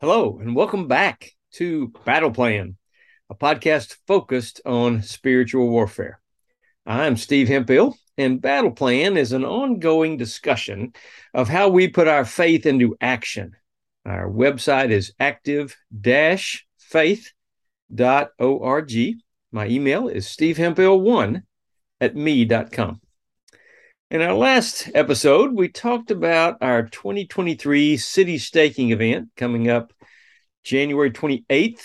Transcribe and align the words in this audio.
Hello, 0.00 0.38
and 0.40 0.56
welcome 0.56 0.88
back 0.88 1.30
to 1.52 1.92
Battle 2.04 2.32
Plan, 2.32 2.76
a 3.30 3.34
podcast 3.34 3.96
focused 4.08 4.60
on 4.66 5.02
spiritual 5.02 5.68
warfare. 5.70 6.20
I'm 6.84 7.16
Steve 7.16 7.46
Hemphill, 7.46 7.96
and 8.18 8.42
Battle 8.42 8.72
Plan 8.72 9.16
is 9.16 9.32
an 9.32 9.44
ongoing 9.44 10.16
discussion 10.16 10.94
of 11.32 11.48
how 11.48 11.68
we 11.68 11.86
put 11.88 12.08
our 12.08 12.24
faith 12.24 12.66
into 12.66 12.96
action. 13.00 13.52
Our 14.04 14.28
website 14.28 14.90
is 14.90 15.14
active 15.20 15.76
faith.org. 16.02 17.12
My 19.52 19.68
email 19.68 20.08
is 20.08 20.26
stevehemphill1 20.26 21.42
at 22.00 22.16
me.com. 22.16 23.00
In 24.10 24.20
our 24.20 24.34
last 24.34 24.90
episode, 24.94 25.54
we 25.54 25.68
talked 25.68 26.10
about 26.10 26.58
our 26.60 26.82
2023 26.82 27.96
city 27.96 28.36
staking 28.36 28.90
event 28.90 29.30
coming 29.34 29.70
up 29.70 29.94
January 30.62 31.10
28th 31.10 31.80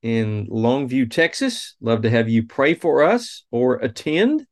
in 0.00 0.46
Longview, 0.46 1.10
Texas. 1.10 1.74
Love 1.80 2.02
to 2.02 2.10
have 2.10 2.28
you 2.28 2.46
pray 2.46 2.74
for 2.74 3.02
us 3.02 3.44
or 3.50 3.74
attend, 3.74 4.46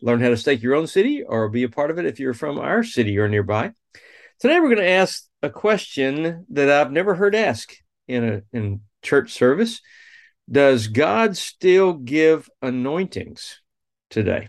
learn 0.00 0.22
how 0.22 0.30
to 0.30 0.36
stake 0.36 0.62
your 0.62 0.74
own 0.74 0.86
city, 0.86 1.22
or 1.22 1.50
be 1.50 1.62
a 1.62 1.68
part 1.68 1.90
of 1.90 1.98
it 1.98 2.06
if 2.06 2.18
you're 2.18 2.32
from 2.32 2.58
our 2.58 2.82
city 2.82 3.18
or 3.18 3.28
nearby. 3.28 3.72
Today, 4.40 4.58
we're 4.58 4.74
going 4.74 4.78
to 4.78 4.88
ask 4.88 5.24
a 5.42 5.50
question 5.50 6.46
that 6.48 6.70
I've 6.70 6.90
never 6.90 7.14
heard 7.14 7.34
asked 7.34 7.82
in 8.08 8.24
a 8.24 8.42
in 8.56 8.80
church 9.02 9.32
service. 9.32 9.82
Does 10.50 10.88
God 10.88 11.36
still 11.36 11.92
give 11.92 12.48
anointings 12.62 13.60
today? 14.08 14.48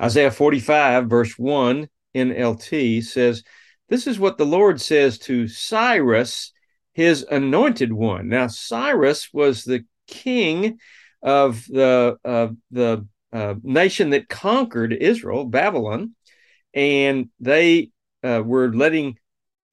Isaiah 0.00 0.30
45, 0.30 1.06
verse 1.06 1.38
1 1.38 1.88
NLT 2.14 3.04
says, 3.04 3.42
This 3.88 4.06
is 4.06 4.18
what 4.18 4.38
the 4.38 4.46
Lord 4.46 4.80
says 4.80 5.18
to 5.20 5.48
Cyrus, 5.48 6.52
his 6.92 7.24
anointed 7.30 7.92
one. 7.92 8.28
Now, 8.28 8.46
Cyrus 8.46 9.28
was 9.32 9.64
the 9.64 9.84
king 10.06 10.78
of 11.22 11.64
the, 11.66 12.16
uh, 12.24 12.48
the 12.70 13.06
uh, 13.32 13.54
nation 13.62 14.10
that 14.10 14.28
conquered 14.28 14.92
Israel, 14.92 15.44
Babylon, 15.44 16.14
and 16.72 17.28
they 17.40 17.90
uh, 18.22 18.42
were 18.44 18.72
letting 18.72 19.18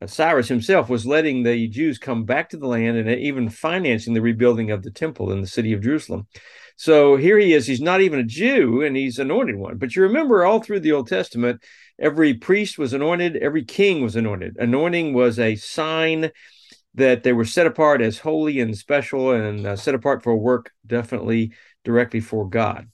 Cyrus 0.07 0.47
himself 0.47 0.89
was 0.89 1.05
letting 1.05 1.43
the 1.43 1.67
Jews 1.67 1.97
come 1.97 2.23
back 2.25 2.49
to 2.49 2.57
the 2.57 2.67
land 2.67 2.97
and 2.97 3.09
even 3.09 3.49
financing 3.49 4.13
the 4.13 4.21
rebuilding 4.21 4.71
of 4.71 4.83
the 4.83 4.91
temple 4.91 5.31
in 5.31 5.41
the 5.41 5.47
city 5.47 5.73
of 5.73 5.81
Jerusalem. 5.81 6.27
So 6.75 7.17
here 7.17 7.37
he 7.37 7.53
is. 7.53 7.67
He's 7.67 7.81
not 7.81 8.01
even 8.01 8.19
a 8.19 8.23
Jew 8.23 8.81
and 8.81 8.95
he's 8.95 9.19
anointed 9.19 9.55
one. 9.55 9.77
But 9.77 9.95
you 9.95 10.01
remember 10.03 10.43
all 10.43 10.61
through 10.61 10.79
the 10.79 10.91
Old 10.91 11.07
Testament, 11.07 11.63
every 11.99 12.33
priest 12.33 12.77
was 12.77 12.93
anointed, 12.93 13.37
every 13.37 13.63
king 13.63 14.01
was 14.01 14.15
anointed. 14.15 14.57
Anointing 14.57 15.13
was 15.13 15.39
a 15.39 15.55
sign 15.55 16.31
that 16.95 17.23
they 17.23 17.33
were 17.33 17.45
set 17.45 17.67
apart 17.67 18.01
as 18.01 18.19
holy 18.19 18.59
and 18.59 18.77
special 18.77 19.31
and 19.31 19.65
uh, 19.65 19.75
set 19.75 19.95
apart 19.95 20.23
for 20.23 20.35
work 20.35 20.71
definitely 20.85 21.53
directly 21.83 22.19
for 22.19 22.47
God. 22.47 22.89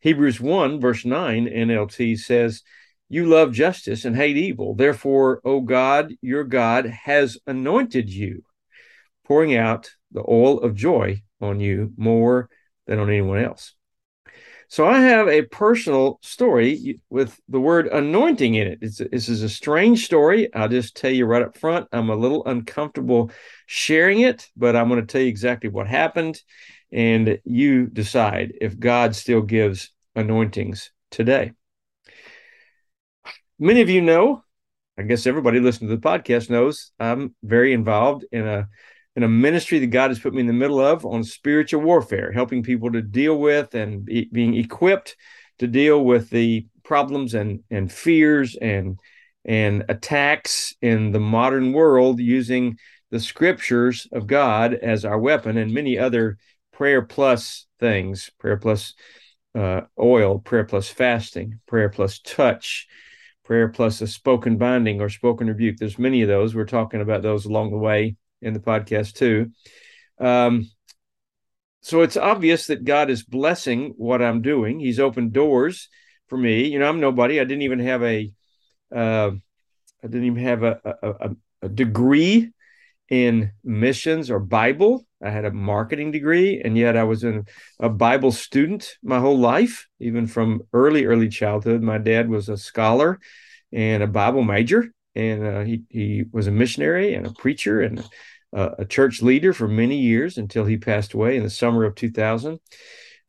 Hebrews 0.00 0.40
1, 0.40 0.80
verse 0.80 1.04
9 1.04 1.46
NLT 1.46 2.18
says, 2.18 2.62
You 3.08 3.26
love 3.26 3.52
justice 3.52 4.04
and 4.04 4.14
hate 4.14 4.36
evil. 4.36 4.74
Therefore, 4.74 5.40
O 5.44 5.60
God, 5.60 6.12
your 6.20 6.44
God 6.44 6.86
has 6.86 7.38
anointed 7.46 8.10
you, 8.10 8.42
pouring 9.24 9.56
out 9.56 9.90
the 10.12 10.24
oil 10.28 10.60
of 10.60 10.74
joy 10.74 11.22
on 11.40 11.60
you 11.60 11.92
more 11.96 12.48
than 12.86 12.98
on 12.98 13.08
anyone 13.08 13.38
else. 13.38 13.74
So 14.70 14.86
I 14.86 15.00
have 15.00 15.28
a 15.28 15.42
personal 15.42 16.18
story 16.20 17.00
with 17.08 17.40
the 17.48 17.60
word 17.60 17.86
anointing 17.86 18.54
in 18.54 18.66
it. 18.66 18.78
It's, 18.82 18.98
this 18.98 19.30
is 19.30 19.42
a 19.42 19.48
strange 19.48 20.04
story. 20.04 20.52
I'll 20.54 20.68
just 20.68 20.94
tell 20.94 21.10
you 21.10 21.24
right 21.24 21.40
up 21.40 21.56
front. 21.56 21.88
I'm 21.90 22.10
a 22.10 22.16
little 22.16 22.44
uncomfortable 22.44 23.30
sharing 23.64 24.20
it, 24.20 24.46
but 24.54 24.76
I'm 24.76 24.88
going 24.88 25.00
to 25.00 25.06
tell 25.06 25.22
you 25.22 25.28
exactly 25.28 25.70
what 25.70 25.86
happened. 25.86 26.42
And 26.92 27.38
you 27.44 27.86
decide 27.86 28.52
if 28.60 28.78
God 28.78 29.16
still 29.16 29.40
gives 29.40 29.90
anointings 30.14 30.90
today. 31.10 31.52
Many 33.60 33.80
of 33.80 33.90
you 33.90 34.00
know, 34.00 34.44
I 34.96 35.02
guess 35.02 35.26
everybody 35.26 35.58
listening 35.58 35.90
to 35.90 35.96
the 35.96 36.08
podcast 36.08 36.48
knows, 36.48 36.92
I'm 37.00 37.34
very 37.42 37.72
involved 37.72 38.24
in 38.30 38.46
a 38.46 38.68
in 39.16 39.24
a 39.24 39.28
ministry 39.28 39.80
that 39.80 39.88
God 39.88 40.10
has 40.10 40.20
put 40.20 40.32
me 40.32 40.42
in 40.42 40.46
the 40.46 40.52
middle 40.52 40.78
of 40.78 41.04
on 41.04 41.24
spiritual 41.24 41.82
warfare, 41.82 42.30
helping 42.30 42.62
people 42.62 42.92
to 42.92 43.02
deal 43.02 43.36
with 43.36 43.74
and 43.74 44.04
be, 44.04 44.28
being 44.30 44.54
equipped 44.54 45.16
to 45.58 45.66
deal 45.66 46.04
with 46.04 46.30
the 46.30 46.68
problems 46.84 47.34
and 47.34 47.64
and 47.68 47.90
fears 47.90 48.54
and 48.54 49.00
and 49.44 49.84
attacks 49.88 50.74
in 50.80 51.10
the 51.10 51.18
modern 51.18 51.72
world 51.72 52.20
using 52.20 52.78
the 53.10 53.18
scriptures 53.18 54.06
of 54.12 54.28
God 54.28 54.72
as 54.74 55.04
our 55.04 55.18
weapon 55.18 55.56
and 55.56 55.74
many 55.74 55.98
other 55.98 56.38
prayer 56.72 57.02
plus 57.02 57.66
things, 57.80 58.30
prayer 58.38 58.56
plus 58.56 58.94
uh, 59.56 59.80
oil, 59.98 60.38
prayer 60.38 60.64
plus 60.64 60.88
fasting, 60.88 61.58
prayer 61.66 61.88
plus 61.88 62.20
touch, 62.20 62.86
prayer 63.48 63.68
plus 63.68 64.02
a 64.02 64.06
spoken 64.06 64.58
binding 64.58 65.00
or 65.00 65.08
spoken 65.08 65.46
rebuke. 65.46 65.78
There's 65.78 65.98
many 65.98 66.20
of 66.20 66.28
those. 66.28 66.54
We're 66.54 66.66
talking 66.66 67.00
about 67.00 67.22
those 67.22 67.46
along 67.46 67.70
the 67.70 67.78
way 67.78 68.16
in 68.42 68.52
the 68.52 68.60
podcast 68.60 69.14
too. 69.14 69.52
Um, 70.20 70.70
so 71.80 72.02
it's 72.02 72.18
obvious 72.18 72.66
that 72.66 72.84
God 72.84 73.08
is 73.08 73.24
blessing 73.24 73.94
what 73.96 74.20
I'm 74.20 74.42
doing. 74.42 74.78
He's 74.78 75.00
opened 75.00 75.32
doors 75.32 75.88
for 76.26 76.36
me. 76.36 76.68
You 76.68 76.78
know, 76.78 76.90
I'm 76.90 77.00
nobody. 77.00 77.40
I 77.40 77.44
didn't 77.44 77.62
even 77.62 77.78
have 77.78 78.02
a, 78.02 78.30
uh, 78.94 79.30
I 79.30 80.06
didn't 80.06 80.24
even 80.24 80.42
have 80.44 80.62
a, 80.62 80.80
a, 81.02 81.30
a 81.62 81.68
degree 81.70 82.52
in 83.08 83.52
missions 83.64 84.30
or 84.30 84.38
Bible. 84.38 85.06
I 85.22 85.30
had 85.30 85.44
a 85.44 85.50
marketing 85.50 86.12
degree, 86.12 86.60
and 86.64 86.76
yet 86.76 86.96
I 86.96 87.04
was 87.04 87.24
a, 87.24 87.42
Bible 87.88 88.30
student 88.30 88.96
my 89.02 89.18
whole 89.18 89.38
life, 89.38 89.88
even 89.98 90.26
from 90.26 90.62
early, 90.72 91.06
early 91.06 91.28
childhood. 91.28 91.82
My 91.82 91.98
dad 91.98 92.28
was 92.28 92.48
a 92.48 92.56
scholar 92.56 93.18
and 93.72 94.02
a 94.02 94.06
Bible 94.06 94.44
major, 94.44 94.92
and 95.14 95.46
uh, 95.46 95.60
he 95.60 95.82
he 95.88 96.24
was 96.32 96.46
a 96.46 96.52
missionary 96.52 97.14
and 97.14 97.26
a 97.26 97.32
preacher 97.32 97.80
and 97.80 98.04
a, 98.52 98.70
a, 98.78 98.84
church 98.84 99.20
leader 99.22 99.52
for 99.52 99.66
many 99.66 99.98
years 99.98 100.38
until 100.38 100.64
he 100.64 100.76
passed 100.76 101.14
away 101.14 101.36
in 101.36 101.42
the 101.42 101.50
summer 101.50 101.84
of 101.84 101.94
2000. 101.94 102.60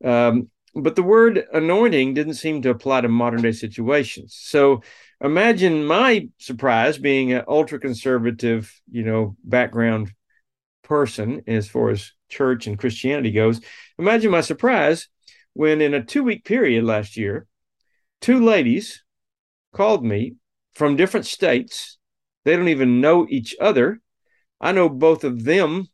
Um, 0.04 0.50
but 0.76 0.96
the 0.96 1.04
word 1.04 1.46
anointing 1.54 2.14
didn't 2.14 2.36
seem 2.36 2.62
to 2.62 2.70
apply 2.70 3.02
to 3.02 3.08
modern 3.08 3.42
day 3.42 3.52
situations. 3.52 4.38
So 4.40 4.82
imagine 5.22 5.86
my 5.86 6.30
surprise 6.38 6.98
being 6.98 7.34
an 7.34 7.44
ultra 7.48 7.80
conservative, 7.80 8.74
you 8.90 9.04
know, 9.04 9.36
background 9.44 10.14
person 10.84 11.44
as 11.48 11.68
far 11.68 11.90
as 11.90 12.12
church 12.30 12.68
and 12.68 12.78
Christianity 12.78 13.32
goes. 13.32 13.62
Imagine 13.98 14.32
my 14.32 14.42
surprise 14.42 15.08
when 15.54 15.82
in 15.82 15.94
a 15.94 16.04
two 16.04 16.24
week 16.24 16.46
period 16.46 16.84
last 16.84 17.18
year, 17.18 17.48
two 18.22 18.44
ladies 18.44 19.04
called 19.74 20.04
me 20.04 20.36
from 20.74 20.96
different 20.96 21.26
states. 21.26 21.98
They 22.46 22.56
don't 22.56 22.70
even 22.70 23.02
know 23.02 23.28
each 23.30 23.56
other. 23.60 24.02
I 24.62 24.72
know 24.72 24.90
both 24.90 25.24
of 25.24 25.44
them. 25.44 25.88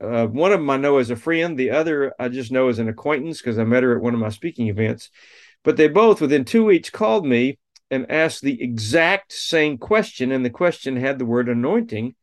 Uh, 0.00 0.26
one 0.26 0.52
of 0.52 0.60
them 0.60 0.70
I 0.70 0.76
know 0.76 0.98
as 0.98 1.10
a 1.10 1.16
friend, 1.16 1.58
the 1.58 1.70
other 1.70 2.14
I 2.18 2.28
just 2.28 2.52
know 2.52 2.68
as 2.68 2.78
an 2.78 2.88
acquaintance 2.88 3.40
because 3.40 3.58
I 3.58 3.64
met 3.64 3.82
her 3.82 3.96
at 3.96 4.02
one 4.02 4.14
of 4.14 4.20
my 4.20 4.28
speaking 4.28 4.68
events. 4.68 5.10
But 5.64 5.76
they 5.76 5.88
both, 5.88 6.20
within 6.20 6.44
two 6.44 6.64
weeks, 6.64 6.90
called 6.90 7.26
me 7.26 7.58
and 7.90 8.10
asked 8.10 8.42
the 8.42 8.62
exact 8.62 9.32
same 9.32 9.78
question. 9.78 10.32
And 10.32 10.44
the 10.44 10.50
question 10.50 10.96
had 10.96 11.18
the 11.18 11.24
word 11.24 11.48
anointing 11.48 12.14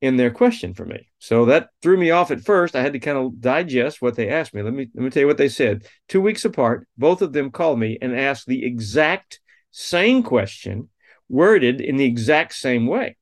in 0.00 0.16
their 0.16 0.30
question 0.30 0.74
for 0.74 0.84
me. 0.84 1.08
So 1.18 1.46
that 1.46 1.70
threw 1.80 1.96
me 1.96 2.10
off 2.10 2.30
at 2.30 2.42
first. 2.42 2.76
I 2.76 2.82
had 2.82 2.92
to 2.92 2.98
kind 2.98 3.16
of 3.16 3.40
digest 3.40 4.02
what 4.02 4.16
they 4.16 4.28
asked 4.28 4.52
me. 4.52 4.60
Let 4.60 4.74
me 4.74 4.90
let 4.94 5.02
me 5.02 5.10
tell 5.10 5.22
you 5.22 5.26
what 5.26 5.38
they 5.38 5.48
said. 5.48 5.86
Two 6.08 6.20
weeks 6.20 6.44
apart, 6.44 6.86
both 6.98 7.22
of 7.22 7.32
them 7.32 7.50
called 7.50 7.78
me 7.78 7.96
and 8.02 8.14
asked 8.14 8.46
the 8.46 8.64
exact 8.66 9.40
same 9.70 10.22
question, 10.22 10.90
worded 11.28 11.80
in 11.80 11.96
the 11.96 12.04
exact 12.04 12.54
same 12.54 12.86
way. 12.86 13.16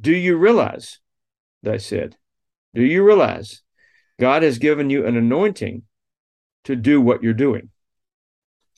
Do 0.00 0.12
you 0.12 0.36
realize, 0.36 0.98
they 1.62 1.78
said, 1.78 2.16
do 2.76 2.84
you 2.84 3.02
realize 3.02 3.62
God 4.20 4.42
has 4.42 4.58
given 4.58 4.90
you 4.90 5.06
an 5.06 5.16
anointing 5.16 5.82
to 6.64 6.76
do 6.76 7.00
what 7.00 7.22
you're 7.22 7.32
doing? 7.32 7.70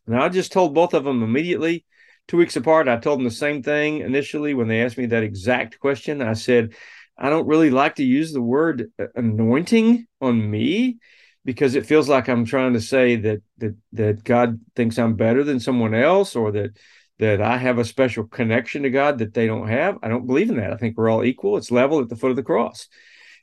Now, 0.06 0.22
I 0.22 0.28
just 0.28 0.52
told 0.52 0.74
both 0.74 0.94
of 0.94 1.04
them 1.04 1.22
immediately, 1.22 1.84
two 2.28 2.36
weeks 2.36 2.56
apart. 2.56 2.88
I 2.88 2.96
told 2.96 3.18
them 3.18 3.24
the 3.24 3.30
same 3.30 3.62
thing 3.62 3.98
initially 3.98 4.54
when 4.54 4.68
they 4.68 4.82
asked 4.82 4.96
me 4.96 5.06
that 5.06 5.24
exact 5.24 5.80
question. 5.80 6.22
I 6.22 6.34
said, 6.34 6.74
I 7.18 7.28
don't 7.28 7.48
really 7.48 7.70
like 7.70 7.96
to 7.96 8.04
use 8.04 8.32
the 8.32 8.40
word 8.40 8.90
uh, 8.98 9.06
anointing 9.16 10.06
on 10.20 10.50
me 10.50 10.98
because 11.44 11.74
it 11.74 11.86
feels 11.86 12.08
like 12.08 12.28
I'm 12.28 12.44
trying 12.44 12.74
to 12.74 12.80
say 12.80 13.16
that 13.16 13.42
that 13.58 13.74
that 13.94 14.22
God 14.22 14.60
thinks 14.76 14.98
I'm 14.98 15.14
better 15.14 15.42
than 15.42 15.58
someone 15.58 15.94
else 15.94 16.36
or 16.36 16.52
that 16.52 16.76
that 17.18 17.42
I 17.42 17.56
have 17.56 17.78
a 17.78 17.84
special 17.84 18.24
connection 18.24 18.84
to 18.84 18.90
God 18.90 19.18
that 19.18 19.34
they 19.34 19.48
don't 19.48 19.66
have. 19.66 19.98
I 20.02 20.08
don't 20.08 20.26
believe 20.26 20.50
in 20.50 20.56
that. 20.56 20.72
I 20.72 20.76
think 20.76 20.96
we're 20.96 21.10
all 21.10 21.24
equal. 21.24 21.56
It's 21.56 21.72
level 21.72 22.00
at 22.00 22.08
the 22.08 22.16
foot 22.16 22.30
of 22.30 22.36
the 22.36 22.44
cross. 22.44 22.88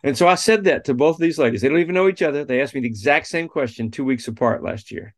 And 0.03 0.17
so 0.17 0.27
I 0.27 0.35
said 0.35 0.65
that 0.65 0.85
to 0.85 0.93
both 0.93 1.15
of 1.15 1.21
these 1.21 1.39
ladies. 1.39 1.61
They 1.61 1.69
don't 1.69 1.79
even 1.79 1.95
know 1.95 2.07
each 2.07 2.21
other. 2.21 2.45
They 2.45 2.61
asked 2.61 2.75
me 2.75 2.81
the 2.81 2.87
exact 2.87 3.27
same 3.27 3.47
question 3.47 3.91
two 3.91 4.05
weeks 4.05 4.27
apart 4.27 4.63
last 4.63 4.91
year. 4.91 5.15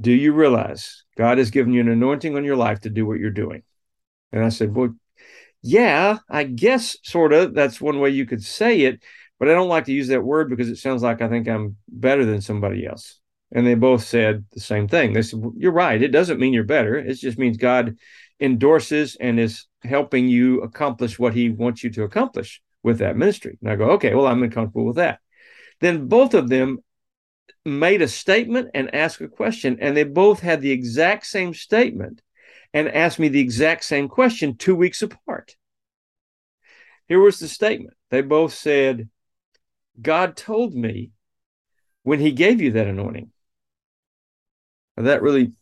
Do 0.00 0.12
you 0.12 0.32
realize 0.32 1.04
God 1.16 1.38
has 1.38 1.50
given 1.50 1.72
you 1.72 1.80
an 1.80 1.88
anointing 1.88 2.36
on 2.36 2.44
your 2.44 2.56
life 2.56 2.80
to 2.80 2.90
do 2.90 3.06
what 3.06 3.18
you're 3.18 3.30
doing? 3.30 3.62
And 4.32 4.44
I 4.44 4.50
said, 4.50 4.74
Well, 4.74 4.94
yeah, 5.62 6.18
I 6.28 6.44
guess 6.44 6.96
sort 7.02 7.32
of. 7.32 7.54
That's 7.54 7.80
one 7.80 7.98
way 7.98 8.10
you 8.10 8.26
could 8.26 8.44
say 8.44 8.82
it, 8.82 9.02
but 9.38 9.48
I 9.48 9.52
don't 9.52 9.68
like 9.68 9.86
to 9.86 9.92
use 9.92 10.08
that 10.08 10.22
word 10.22 10.50
because 10.50 10.68
it 10.68 10.76
sounds 10.76 11.02
like 11.02 11.22
I 11.22 11.28
think 11.28 11.48
I'm 11.48 11.76
better 11.88 12.26
than 12.26 12.42
somebody 12.42 12.86
else. 12.86 13.20
And 13.52 13.66
they 13.66 13.74
both 13.74 14.04
said 14.04 14.44
the 14.52 14.60
same 14.60 14.88
thing. 14.88 15.12
They 15.12 15.22
said, 15.22 15.42
You're 15.56 15.72
right. 15.72 16.02
It 16.02 16.12
doesn't 16.12 16.38
mean 16.38 16.52
you're 16.52 16.64
better. 16.64 16.96
It 16.96 17.14
just 17.14 17.38
means 17.38 17.56
God 17.56 17.96
endorses 18.38 19.16
and 19.18 19.40
is 19.40 19.64
helping 19.82 20.28
you 20.28 20.60
accomplish 20.60 21.18
what 21.18 21.32
he 21.32 21.48
wants 21.48 21.82
you 21.82 21.90
to 21.90 22.02
accomplish 22.02 22.60
with 22.86 23.00
that 23.00 23.16
ministry. 23.16 23.58
And 23.60 23.70
I 23.70 23.76
go, 23.76 23.90
Okay, 23.90 24.14
well, 24.14 24.26
I'm 24.26 24.42
uncomfortable 24.42 24.86
with 24.86 24.96
that. 24.96 25.18
Then 25.80 26.08
both 26.08 26.32
of 26.32 26.48
them 26.48 26.78
made 27.66 28.00
a 28.00 28.08
statement 28.08 28.70
and 28.72 28.94
asked 28.94 29.20
a 29.20 29.28
question, 29.28 29.78
and 29.80 29.94
they 29.94 30.04
both 30.04 30.40
had 30.40 30.62
the 30.62 30.70
exact 30.70 31.26
same 31.26 31.52
statement 31.52 32.22
and 32.72 32.88
asked 32.88 33.18
me 33.18 33.28
the 33.28 33.40
exact 33.40 33.84
same 33.84 34.08
question 34.08 34.56
two 34.56 34.74
weeks 34.74 35.02
apart. 35.02 35.56
Here 37.08 37.20
was 37.20 37.38
the 37.38 37.48
statement. 37.48 37.94
They 38.10 38.22
both 38.22 38.54
said, 38.54 39.08
God 40.00 40.36
told 40.36 40.74
me 40.74 41.10
when 42.02 42.20
he 42.20 42.32
gave 42.32 42.60
you 42.60 42.72
that 42.72 42.86
anointing. 42.86 43.30
And 44.96 45.06
that 45.06 45.22
really 45.22 45.52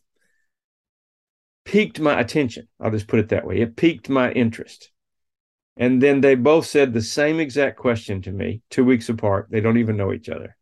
piqued 1.65 1.99
my 1.99 2.19
attention. 2.19 2.67
I'll 2.79 2.91
just 2.91 3.07
put 3.07 3.19
it 3.19 3.29
that 3.29 3.45
way. 3.45 3.59
It 3.59 3.75
piqued 3.75 4.09
my 4.09 4.31
interest. 4.31 4.91
And 5.77 6.01
then 6.01 6.21
they 6.21 6.35
both 6.35 6.65
said 6.65 6.93
the 6.93 7.01
same 7.01 7.39
exact 7.39 7.77
question 7.77 8.21
to 8.23 8.31
me 8.31 8.61
two 8.69 8.85
weeks 8.85 9.09
apart. 9.09 9.47
They 9.49 9.59
don't 9.59 9.77
even 9.77 9.97
know 9.97 10.13
each 10.13 10.29
other. 10.29 10.55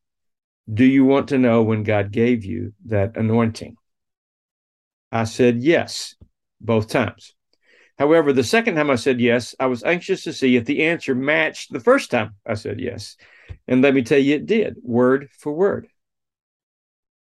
Do 0.72 0.86
you 0.86 1.06
want 1.06 1.28
to 1.30 1.38
know 1.38 1.62
when 1.62 1.84
God 1.84 2.12
gave 2.12 2.46
you 2.46 2.74
that 2.86 3.16
anointing? 3.16 3.76
I 5.12 5.26
said 5.26 5.62
yes, 5.62 6.16
both 6.60 6.88
times. 6.88 7.36
However, 8.00 8.34
the 8.34 8.44
second 8.44 8.76
time 8.76 8.90
I 8.90 8.96
said 8.96 9.20
yes, 9.20 9.54
I 9.60 9.68
was 9.68 9.84
anxious 9.84 10.24
to 10.24 10.34
see 10.34 10.56
if 10.56 10.66
the 10.66 10.84
answer 10.84 11.14
matched 11.14 11.72
the 11.72 11.80
first 11.80 12.10
time 12.10 12.36
I 12.46 12.56
said 12.56 12.80
yes. 12.80 13.18
And 13.68 13.84
let 13.84 13.94
me 13.94 14.02
tell 14.02 14.18
you, 14.18 14.36
it 14.36 14.48
did, 14.48 14.78
word 14.82 15.30
for 15.38 15.54
word. 15.54 15.88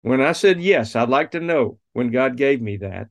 When 0.01 0.21
I 0.21 0.33
said 0.33 0.63
yes, 0.63 0.97
I'd 0.97 1.11
like 1.11 1.33
to 1.33 1.41
know 1.41 1.79
when 1.93 2.11
God 2.11 2.37
gave 2.37 2.63
me 2.63 2.79
that, 2.79 3.09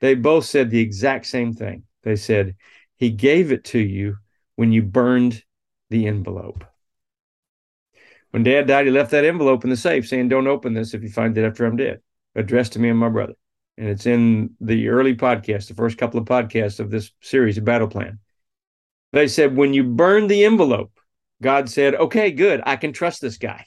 they 0.00 0.14
both 0.14 0.46
said 0.46 0.70
the 0.70 0.80
exact 0.80 1.26
same 1.26 1.52
thing. 1.52 1.82
They 2.02 2.16
said, 2.16 2.56
He 3.00 3.08
gave 3.08 3.50
it 3.50 3.64
to 3.64 3.78
you 3.78 4.18
when 4.56 4.72
you 4.72 4.82
burned 4.82 5.42
the 5.88 6.06
envelope. 6.06 6.64
When 8.30 8.42
dad 8.42 8.66
died, 8.66 8.84
he 8.84 8.92
left 8.92 9.10
that 9.12 9.24
envelope 9.24 9.64
in 9.64 9.70
the 9.70 9.76
safe 9.76 10.06
saying, 10.06 10.28
Don't 10.28 10.46
open 10.46 10.74
this 10.74 10.92
if 10.92 11.02
you 11.02 11.08
find 11.08 11.36
it 11.36 11.44
after 11.44 11.64
I'm 11.64 11.76
dead, 11.76 12.02
addressed 12.34 12.74
to 12.74 12.78
me 12.78 12.90
and 12.90 12.98
my 12.98 13.08
brother. 13.08 13.32
And 13.78 13.88
it's 13.88 14.04
in 14.04 14.50
the 14.60 14.88
early 14.88 15.16
podcast, 15.16 15.68
the 15.68 15.74
first 15.74 15.96
couple 15.96 16.20
of 16.20 16.26
podcasts 16.26 16.78
of 16.78 16.90
this 16.90 17.10
series, 17.22 17.56
a 17.56 17.62
battle 17.62 17.88
plan. 17.88 18.18
They 19.14 19.28
said, 19.28 19.56
When 19.56 19.72
you 19.72 19.82
burn 19.82 20.26
the 20.26 20.44
envelope, 20.44 20.92
God 21.40 21.70
said, 21.70 21.94
Okay, 21.94 22.30
good. 22.32 22.60
I 22.66 22.76
can 22.76 22.92
trust 22.92 23.22
this 23.22 23.38
guy. 23.38 23.64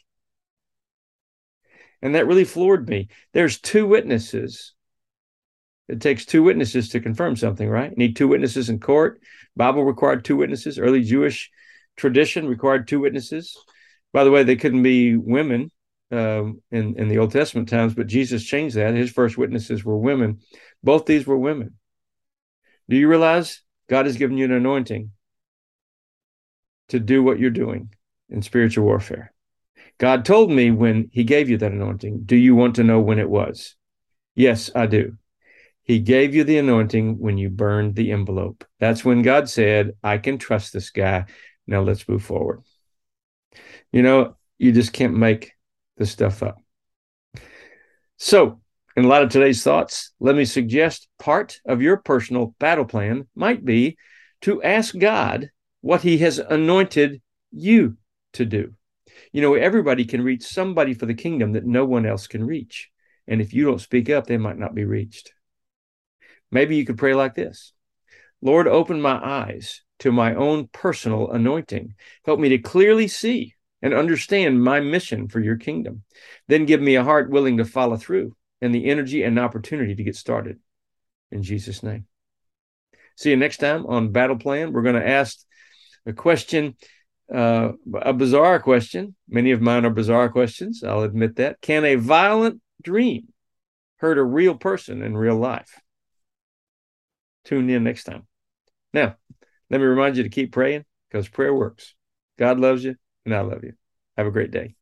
And 2.03 2.13
that 2.13 2.27
really 2.27 2.45
floored 2.45 2.87
me. 2.87 3.07
There's 3.33 3.59
two 3.59 3.87
witnesses. 3.87 4.72
It 5.89 6.01
takes 6.01 6.25
two 6.25 6.43
witnesses 6.43 6.89
to 6.89 6.99
confirm 6.99 7.35
something, 7.35 7.69
right? 7.69 7.91
You 7.91 7.97
need 7.97 8.15
two 8.15 8.27
witnesses 8.27 8.69
in 8.69 8.79
court. 8.79 9.21
Bible 9.55 9.83
required 9.83 10.23
two 10.23 10.37
witnesses. 10.37 10.79
Early 10.79 11.03
Jewish 11.03 11.51
tradition 11.97 12.47
required 12.47 12.87
two 12.87 12.99
witnesses. 12.99 13.57
By 14.13 14.23
the 14.23 14.31
way, 14.31 14.43
they 14.43 14.55
couldn't 14.55 14.83
be 14.83 15.15
women 15.15 15.71
um, 16.11 16.61
in 16.71 16.97
in 16.97 17.09
the 17.09 17.17
Old 17.17 17.31
Testament 17.31 17.69
times, 17.69 17.93
but 17.93 18.07
Jesus 18.07 18.43
changed 18.43 18.75
that. 18.75 18.93
His 18.93 19.11
first 19.11 19.37
witnesses 19.37 19.83
were 19.83 19.97
women. 19.97 20.39
Both 20.83 21.05
these 21.05 21.27
were 21.27 21.37
women. 21.37 21.75
Do 22.89 22.95
you 22.95 23.07
realize 23.07 23.61
God 23.89 24.05
has 24.05 24.17
given 24.17 24.37
you 24.37 24.45
an 24.45 24.51
anointing 24.51 25.11
to 26.89 26.99
do 26.99 27.23
what 27.23 27.39
you're 27.39 27.49
doing 27.49 27.93
in 28.29 28.41
spiritual 28.41 28.85
warfare? 28.85 29.33
God 29.97 30.25
told 30.25 30.51
me 30.51 30.71
when 30.71 31.09
He 31.11 31.23
gave 31.23 31.49
you 31.49 31.57
that 31.57 31.71
anointing. 31.71 32.23
Do 32.25 32.35
you 32.35 32.55
want 32.55 32.75
to 32.75 32.83
know 32.83 32.99
when 32.99 33.19
it 33.19 33.29
was? 33.29 33.75
Yes, 34.35 34.69
I 34.75 34.87
do. 34.87 35.17
He 35.83 35.99
gave 35.99 36.33
you 36.33 36.43
the 36.43 36.57
anointing 36.57 37.19
when 37.19 37.37
you 37.37 37.49
burned 37.49 37.95
the 37.95 38.11
envelope. 38.11 38.63
That's 38.79 39.03
when 39.03 39.21
God 39.21 39.49
said, 39.49 39.91
I 40.01 40.17
can 40.17 40.37
trust 40.37 40.71
this 40.71 40.89
guy. 40.89 41.25
Now 41.67 41.81
let's 41.81 42.07
move 42.07 42.23
forward. 42.23 42.63
You 43.91 44.01
know, 44.01 44.37
you 44.57 44.71
just 44.71 44.93
can't 44.93 45.15
make 45.15 45.51
this 45.97 46.11
stuff 46.11 46.41
up. 46.41 46.57
So, 48.17 48.61
in 48.95 49.05
a 49.05 49.07
lot 49.07 49.23
of 49.23 49.29
today's 49.29 49.63
thoughts, 49.63 50.13
let 50.19 50.35
me 50.35 50.45
suggest 50.45 51.07
part 51.19 51.59
of 51.65 51.81
your 51.81 51.97
personal 51.97 52.55
battle 52.59 52.85
plan 52.85 53.27
might 53.35 53.65
be 53.65 53.97
to 54.41 54.61
ask 54.63 54.97
God 54.97 55.49
what 55.81 56.01
he 56.01 56.19
has 56.19 56.39
anointed 56.39 57.21
you 57.51 57.97
to 58.33 58.45
do. 58.45 58.73
You 59.31 59.41
know, 59.41 59.55
everybody 59.55 60.05
can 60.05 60.21
reach 60.21 60.43
somebody 60.43 60.93
for 60.93 61.05
the 61.05 61.13
kingdom 61.13 61.53
that 61.53 61.65
no 61.65 61.85
one 61.85 62.05
else 62.05 62.27
can 62.27 62.45
reach. 62.45 62.89
And 63.27 63.41
if 63.41 63.53
you 63.53 63.65
don't 63.65 63.81
speak 63.81 64.09
up, 64.09 64.27
they 64.27 64.37
might 64.37 64.57
not 64.57 64.75
be 64.75 64.85
reached. 64.85 65.33
Maybe 66.53 66.75
you 66.75 66.85
could 66.85 66.99
pray 66.99 67.15
like 67.15 67.33
this 67.33 67.73
Lord, 68.41 68.67
open 68.67 69.01
my 69.01 69.19
eyes 69.23 69.81
to 69.99 70.11
my 70.11 70.35
own 70.35 70.67
personal 70.67 71.31
anointing. 71.31 71.95
Help 72.25 72.39
me 72.39 72.49
to 72.49 72.59
clearly 72.59 73.07
see 73.07 73.55
and 73.81 73.93
understand 73.93 74.63
my 74.63 74.79
mission 74.79 75.27
for 75.27 75.39
your 75.39 75.57
kingdom. 75.57 76.03
Then 76.47 76.65
give 76.65 76.79
me 76.79 76.95
a 76.95 77.03
heart 77.03 77.29
willing 77.29 77.57
to 77.57 77.65
follow 77.65 77.97
through 77.97 78.35
and 78.61 78.73
the 78.73 78.85
energy 78.85 79.23
and 79.23 79.39
opportunity 79.39 79.95
to 79.95 80.03
get 80.03 80.15
started. 80.15 80.59
In 81.31 81.41
Jesus' 81.41 81.81
name. 81.81 82.05
See 83.15 83.31
you 83.31 83.37
next 83.37 83.57
time 83.57 83.85
on 83.87 84.11
Battle 84.11 84.37
Plan. 84.37 84.73
We're 84.73 84.83
going 84.83 84.95
to 84.95 85.07
ask 85.07 85.39
a 86.05 86.13
question, 86.13 86.75
uh, 87.33 87.71
a 87.99 88.13
bizarre 88.13 88.59
question. 88.59 89.15
Many 89.27 89.51
of 89.51 89.61
mine 89.61 89.85
are 89.85 89.89
bizarre 89.89 90.29
questions. 90.29 90.83
I'll 90.83 91.03
admit 91.03 91.37
that. 91.37 91.61
Can 91.61 91.83
a 91.83 91.95
violent 91.95 92.61
dream 92.81 93.29
hurt 93.97 94.17
a 94.17 94.23
real 94.23 94.55
person 94.55 95.01
in 95.01 95.17
real 95.17 95.37
life? 95.37 95.79
Tune 97.45 97.69
in 97.69 97.83
next 97.83 98.05
time. 98.05 98.27
Now, 98.93 99.17
let 99.69 99.79
me 99.79 99.85
remind 99.85 100.17
you 100.17 100.23
to 100.23 100.29
keep 100.29 100.51
praying 100.51 100.85
because 101.09 101.27
prayer 101.27 101.53
works. 101.53 101.95
God 102.37 102.59
loves 102.59 102.83
you 102.83 102.95
and 103.25 103.33
I 103.33 103.41
love 103.41 103.63
you. 103.63 103.73
Have 104.17 104.27
a 104.27 104.31
great 104.31 104.51
day. 104.51 104.75